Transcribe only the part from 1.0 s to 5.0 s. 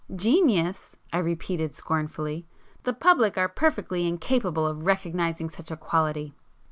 I repeated scornfully—"The public are perfectly incapable of